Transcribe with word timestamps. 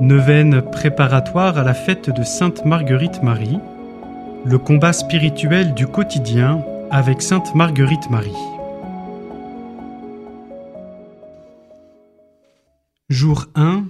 Neuvaine 0.00 0.60
préparatoire 0.60 1.56
à 1.56 1.62
la 1.62 1.72
fête 1.72 2.10
de 2.10 2.24
Sainte 2.24 2.64
Marguerite 2.64 3.22
Marie, 3.22 3.60
le 4.44 4.58
combat 4.58 4.92
spirituel 4.92 5.72
du 5.72 5.86
quotidien 5.86 6.64
avec 6.90 7.22
Sainte 7.22 7.54
Marguerite 7.54 8.10
Marie. 8.10 8.32
Jour 13.08 13.46
1, 13.54 13.86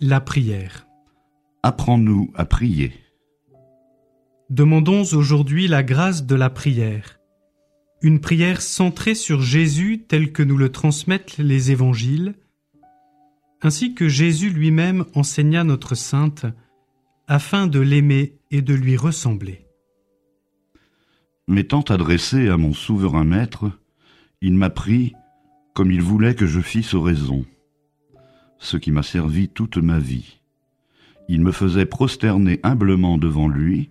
la 0.00 0.22
prière. 0.22 0.86
Apprends-nous 1.62 2.32
à 2.34 2.46
prier. 2.46 2.92
Demandons 4.48 5.04
aujourd'hui 5.12 5.68
la 5.68 5.82
grâce 5.82 6.24
de 6.24 6.34
la 6.34 6.48
prière. 6.48 7.20
Une 8.00 8.20
prière 8.20 8.62
centrée 8.62 9.14
sur 9.14 9.42
Jésus 9.42 10.06
tel 10.08 10.32
que 10.32 10.42
nous 10.42 10.56
le 10.56 10.70
transmettent 10.70 11.36
les 11.36 11.70
évangiles, 11.72 12.36
ainsi 13.62 13.94
que 13.94 14.08
Jésus 14.08 14.50
lui-même 14.50 15.04
enseigna 15.14 15.64
notre 15.64 15.94
sainte, 15.94 16.46
afin 17.28 17.68
de 17.68 17.80
l'aimer 17.80 18.34
et 18.50 18.60
de 18.60 18.74
lui 18.74 18.96
ressembler. 18.96 19.66
M'étant 21.46 21.82
adressé 21.82 22.48
à 22.48 22.56
mon 22.56 22.72
souverain 22.72 23.24
maître, 23.24 23.70
il 24.40 24.54
m'a 24.54 24.70
pris 24.70 25.12
comme 25.74 25.90
il 25.90 26.02
voulait 26.02 26.34
que 26.34 26.46
je 26.46 26.60
fisse 26.60 26.92
oraison, 26.92 27.44
ce 28.58 28.76
qui 28.76 28.90
m'a 28.90 29.02
servi 29.02 29.48
toute 29.48 29.78
ma 29.78 29.98
vie. 29.98 30.40
Il 31.28 31.40
me 31.40 31.52
faisait 31.52 31.86
prosterner 31.86 32.60
humblement 32.62 33.16
devant 33.16 33.48
lui, 33.48 33.90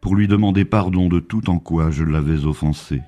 pour 0.00 0.14
lui 0.14 0.28
demander 0.28 0.64
pardon 0.64 1.08
de 1.08 1.18
tout 1.18 1.50
en 1.50 1.58
quoi 1.58 1.90
je 1.90 2.04
l'avais 2.04 2.44
offensé. 2.44 3.02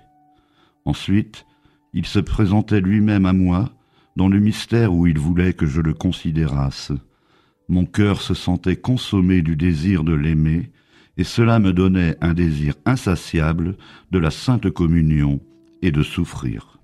Ensuite, 0.84 1.46
il 1.92 2.06
se 2.06 2.18
présentait 2.18 2.80
lui-même 2.80 3.26
à 3.26 3.32
moi 3.32 3.70
dans 4.18 4.28
le 4.28 4.40
mystère 4.40 4.92
où 4.92 5.06
il 5.06 5.16
voulait 5.16 5.52
que 5.52 5.64
je 5.64 5.80
le 5.80 5.94
considérasse. 5.94 6.90
Mon 7.68 7.86
cœur 7.86 8.20
se 8.20 8.34
sentait 8.34 8.74
consommé 8.74 9.42
du 9.42 9.54
désir 9.54 10.02
de 10.02 10.12
l'aimer, 10.12 10.72
et 11.16 11.22
cela 11.22 11.60
me 11.60 11.72
donnait 11.72 12.16
un 12.20 12.34
désir 12.34 12.74
insatiable 12.84 13.76
de 14.10 14.18
la 14.18 14.32
sainte 14.32 14.70
communion 14.70 15.38
et 15.82 15.92
de 15.92 16.02
souffrir. 16.02 16.80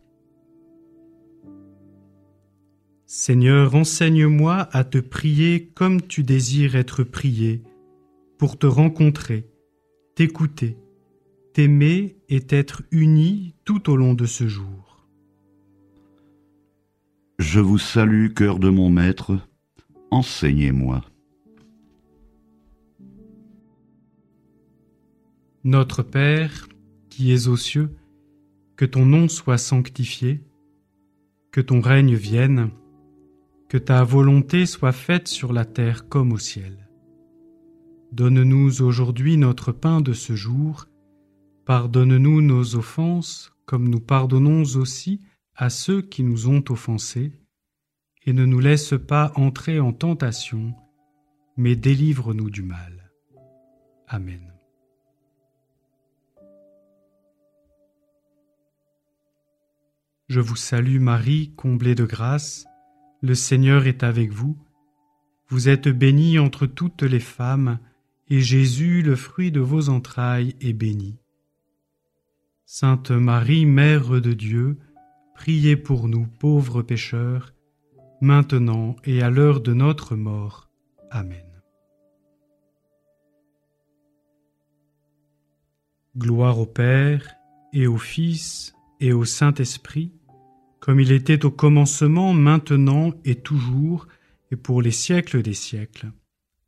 Seigneur, 3.05 3.75
enseigne-moi 3.75 4.69
à 4.71 4.85
te 4.85 4.99
prier 4.99 5.73
comme 5.75 6.03
tu 6.03 6.23
désires 6.23 6.77
être 6.77 7.03
prié, 7.03 7.65
pour 8.39 8.59
te 8.59 8.67
rencontrer, 8.67 9.49
t'écouter, 10.15 10.79
t'aimer 11.53 12.17
et 12.29 12.43
t'être 12.43 12.83
uni 12.93 13.57
tout 13.65 13.91
au 13.91 13.97
long 13.97 14.15
de 14.15 14.25
ce 14.25 14.47
jour. 14.47 14.84
Je 17.55 17.61
vous 17.61 17.79
salue, 17.79 18.33
cœur 18.33 18.59
de 18.59 18.69
mon 18.69 18.91
Maître, 18.91 19.39
enseignez-moi. 20.11 21.05
Notre 25.63 26.03
Père, 26.03 26.67
qui 27.11 27.31
es 27.31 27.47
aux 27.47 27.57
cieux, 27.57 27.95
que 28.75 28.85
ton 28.85 29.07
nom 29.07 29.29
soit 29.29 29.57
sanctifié, 29.57 30.43
que 31.53 31.61
ton 31.61 31.81
règne 31.81 32.17
vienne, 32.17 32.71
que 33.69 33.79
ta 33.79 34.03
volonté 34.03 34.67
soit 34.67 34.91
faite 34.91 35.29
sur 35.29 35.53
la 35.53 35.65
terre 35.65 36.09
comme 36.09 36.33
au 36.33 36.39
ciel. 36.39 36.89
Donne-nous 38.11 38.83
aujourd'hui 38.83 39.37
notre 39.37 39.71
pain 39.71 40.01
de 40.01 40.13
ce 40.13 40.35
jour, 40.35 40.87
pardonne-nous 41.67 42.43
nos 42.43 42.75
offenses 42.75 43.53
comme 43.65 43.89
nous 43.89 44.01
pardonnons 44.01 44.65
aussi 44.75 45.21
à 45.55 45.71
ceux 45.71 46.03
qui 46.03 46.25
nous 46.25 46.49
ont 46.49 46.65
offensés, 46.69 47.31
et 48.27 48.33
ne 48.33 48.45
nous 48.45 48.61
laisse 48.61 48.95
pas 49.07 49.33
entrer 49.37 49.81
en 49.81 49.93
tentation, 49.93 50.75
mais 51.57 51.77
délivre-nous 51.77 52.51
du 52.51 52.63
mal. 52.63 53.13
Amen. 54.09 54.53
Je 60.29 60.41
vous 60.41 60.57
salue 60.57 61.01
Marie, 61.01 61.53
comblée 61.55 61.95
de 61.95 62.05
grâce, 62.05 62.67
le 63.21 63.35
Seigneur 63.35 63.87
est 63.87 64.03
avec 64.03 64.33
vous. 64.33 64.57
Vous 65.49 65.69
êtes 65.69 65.89
bénie 65.89 66.39
entre 66.39 66.67
toutes 66.67 67.03
les 67.03 67.21
femmes, 67.21 67.79
et 68.29 68.41
Jésus, 68.41 69.03
le 69.03 69.17
fruit 69.17 69.53
de 69.53 69.61
vos 69.61 69.91
entrailles, 69.91 70.57
est 70.61 70.73
béni. 70.73 71.19
Sainte 72.65 73.11
Marie, 73.11 73.67
Mère 73.67 74.21
de 74.21 74.33
Dieu, 74.33 74.79
Priez 75.35 75.77
pour 75.77 76.09
nous 76.09 76.27
pauvres 76.27 76.83
pécheurs, 76.83 77.54
maintenant 78.25 78.97
et 79.05 79.23
à 79.23 79.31
l'heure 79.31 79.61
de 79.61 79.73
notre 79.73 80.17
mort. 80.17 80.69
Amen. 81.11 81.45
Gloire 86.17 86.59
au 86.59 86.67
Père, 86.67 87.37
et 87.73 87.87
au 87.87 87.99
Fils, 87.99 88.75
et 89.01 89.13
au 89.13 89.25
Saint-Esprit, 89.25 90.13
comme 90.81 91.01
il 91.01 91.13
était 91.13 91.45
au 91.45 91.51
commencement, 91.51 92.33
maintenant 92.33 93.13
et 93.25 93.35
toujours, 93.35 94.07
et 94.51 94.57
pour 94.57 94.81
les 94.81 94.93
siècles 94.93 95.43
des 95.43 95.55
siècles. 95.55 96.11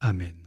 Amen. 0.00 0.45